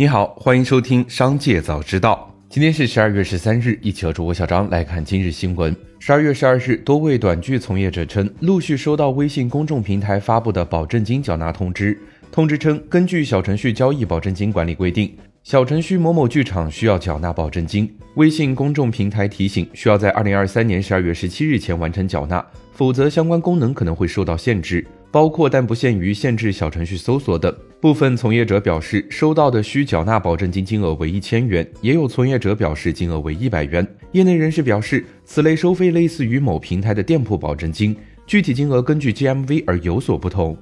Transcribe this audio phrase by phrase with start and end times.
[0.00, 2.32] 你好，欢迎收听《商界早知道》。
[2.48, 5.76] 今天是十二月十三日，一起和主播小张来看今日新闻。
[5.98, 12.00] 十二月十二日，多位短剧从业者称，陆续收到微信公众平台发布的保证金缴纳通知。
[12.32, 17.94] 通知称，根据小程序交易保证金管理规定，小程序某某剧场需要缴纳保证金。
[18.14, 22.42] 微信公众平台提醒，需要在二零二三年十二月十七日前完成缴纳，
[22.72, 24.82] 否则相关功能可能会受到限制。
[25.10, 27.54] 包括但不限于限制小程序搜索等。
[27.80, 33.86] 部分从业者表示，收到的需缴纳保证金金额为一千元，也有从业者表示金额为一百元。
[34.12, 37.96] 业内人士表示，此类收费类似于某平台的店铺保证金，
[38.26, 40.56] 具体金额根据 GMV 而有所不同。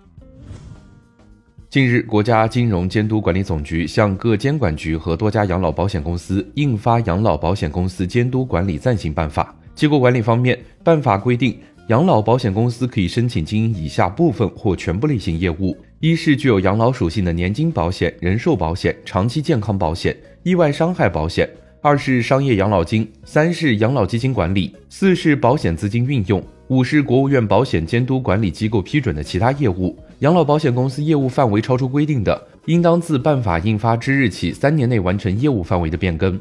[1.68, 9.54] 近日，国家金融监督管理总局向各监管局和多家养老保险公司印发《养老保险公司监督管理暂行办法》。
[9.78, 11.58] 机构管理方面，办法规定。
[11.88, 21.48] 养老保险公司可以申请经营以下部分或全部类型业务：一是具有养老属性的年金保险、人寿保险、长期健康保险、意外伤害保险；
[21.80, 29.98] 二是商业养老金；三是养老基金管理；四是保险资金运用；五是国务院保险监督管理机构批准的其他业务。
[30.18, 36.38] 养老保险公司业务范围超出规定的，应当自办法印发之日起三年内完成业务范围的变更。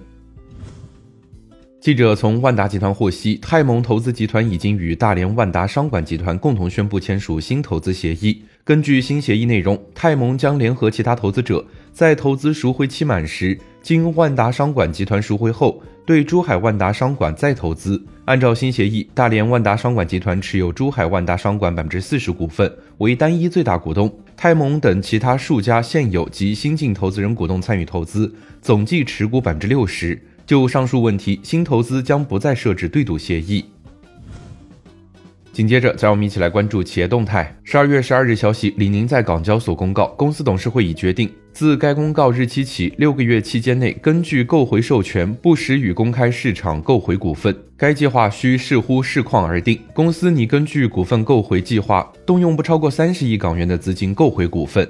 [1.88, 8.42] 记者从万达集团获悉，泰蒙投资集团已经与大连万达商管集团共同宣布签署新投资协议。
[8.66, 18.04] 根据新协议内容，泰蒙将联合其他投资者，在投资赎回期满时，经万达商管集团赎回后，对珠海万达商管再投资。
[18.26, 24.14] 按照新协议，大连万达商管集团持有珠海万达商管百分之四十股份，为单一最大股东。
[24.36, 30.22] 泰蒙等其他数家现有及新进投资人股东参与投资，总计持股百分之六十。
[30.48, 33.66] 就上述问题，新投资将不再设置对赌协议。
[35.52, 37.54] 紧接着，再让我们一起来关注企业动态。
[37.64, 47.54] 十二月十二日消息，李宁在港交所公告，公司董事会已决定，自该公告日期起六个月期间内，根据购回授权，不时与公开市场购回股份。
[47.76, 49.78] 该计划需视乎市况而定。
[49.94, 54.88] 公司拟根据股份购回计划，动用不超过三十亿港元的资金购回股份。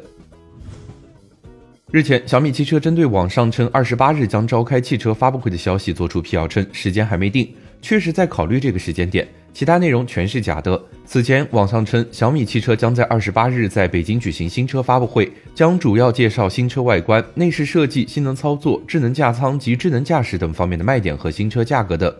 [1.89, 7.49] 日前，小米汽车针对网上称二十八日将召开汽车发布会的消息作出辟谣，称时间还没定，
[7.81, 10.83] 确实在考虑这个时间点，其他内容全是假的。
[11.05, 22.13] 此前，网上称小米汽车将在二十八日在北京举行新车发布会，将主要介绍新车外观、内饰设计、性能操作、智能驾舱及智能驾驶等方面的卖点和新车价格等。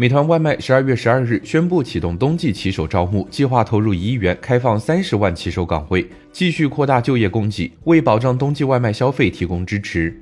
[0.00, 10.16] 美团外卖十二月十二日宣布启动冬季骑手招募，计划投入一亿元，开放三十万骑手岗位，继续扩大就业供给，为保障冬季外卖消费提供支持。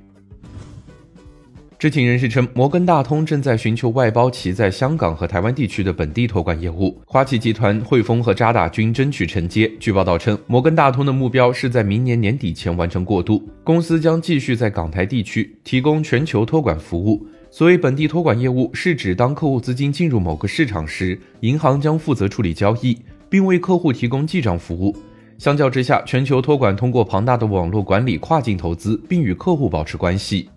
[1.79, 9.71] 知情人士称，摩根大通正在寻求外包其在香港和台湾地区的本地托管业务，花旗集团、汇丰和渣打均争取承接。
[9.79, 17.27] 据报道称，摩根大通的目标是在明年年底前完成过渡，公司将继续在港台地区提供全球托管服务。
[17.51, 22.99] 所谓本地托管业务，是指当客户资金进入某个市场时，银行将负责处理交易，
[23.31, 24.95] 并为客户提供记账服务。
[25.39, 30.51] 相较之下，全球托管通过庞大的网络管理跨境投资，并与客户保持关系。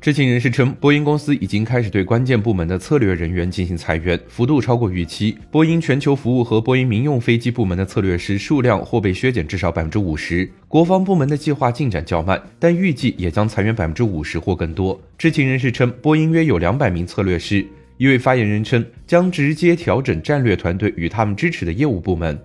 [0.00, 5.36] 知情人士称，波音公司已经开始对关键部门的策略人员进行裁员，幅度超过预期。
[5.50, 10.50] 波音全球服务和波音民用飞机部门的策略师数量或被削减至少百分之五十。
[10.68, 14.98] 国防部门的计划进展较慢，但预计也将裁员百分之五十或更多。
[15.18, 17.62] 知情人士称，波音约有两百名策略师。
[17.98, 22.38] 一位发言人称，将直接调整战略团队与他们支持的业务部门。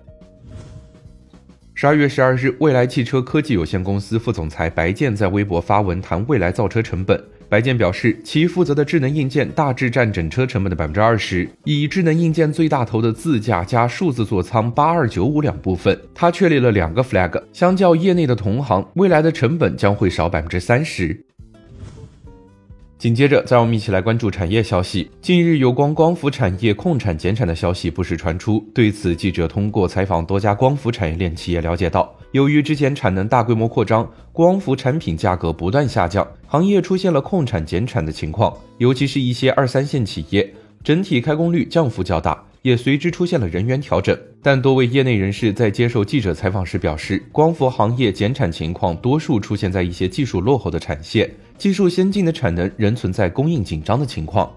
[1.72, 7.18] 十二月十二日，未来汽车科技有限公司副总裁白健在微博发文谈未来造车成本。
[7.48, 21.25] 白健表示，其负责的智能硬件大致占整车成本的百分之二十，以智能硬件最大头的自驾加数字座舱八二九五两部分，他确立了两个 flag，相较业内的同行，未来的成本将会少百分之三十。
[22.98, 25.10] 紧接着，再让我们一起来关注产业消息。
[25.20, 28.64] 近日，有关光伏产业控产减产的消息不时传出。
[28.74, 38.50] 对此，记者通过采访多家光伏产业链企业了解到，由于之前产能大规模扩张，光伏产品价格不断下降，行业出现了控产减产的情况。
[38.78, 40.50] 尤其是一些二三线企业，
[40.82, 44.18] 整体开工率降幅较大，也随之出现了人员调整。
[44.42, 51.30] 但多位业内人士在接受记者采访时表示，光伏行业减产情况多数出现在一些技术落后的产线。
[51.56, 54.50] 技术先进的产能仍存在供应紧张的情况。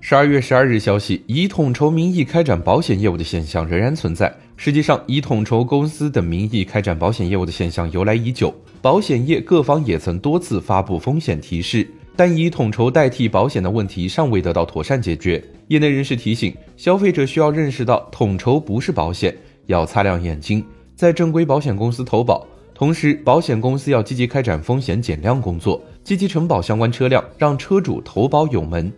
[0.00, 4.34] 十二月十二日消息，以统筹名义开展保险业务的现象仍然存在。
[4.56, 8.52] 实际上，以统筹公司等名义开展保险业务的现象由来已久，
[8.82, 15.42] 保险业各方也曾多次发布风险提示，但以统筹代替保险的问题尚未得到妥善解决。
[15.68, 20.64] 业内人士提醒，消费者需要认识到统筹不是保险，要擦亮眼睛，
[20.94, 22.46] 在正规保险公司投保。
[22.74, 28.92] 同时，保险公司要积极开展风险减量工作，积极承保相关车辆，让车主投保有门。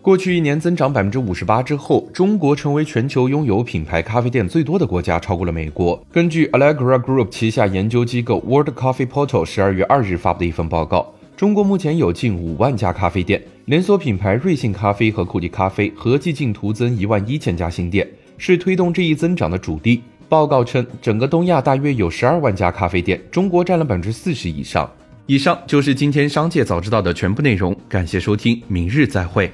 [0.00, 6.02] 过去一年增长百分之五十八之后，中国成为全球拥有品牌咖啡店最多的国家，超过了美国。
[6.10, 18.04] 根据 Allegra Group 旗下研究机构 World Coffee Portal 十二月二日发布的一份报告，中国目前有近五万家咖啡店，连锁品牌瑞幸咖啡和库迪咖啡合计净徒增一万一千家新店，
[18.38, 20.02] 是推动这一增长的主力。
[20.28, 24.90] 报告称，整个东亚大约有十二万家咖啡店，中国占了百分之四十以上。
[25.26, 29.48] 以上就是今天商界早知道的全部内容，感谢收听，明日再会。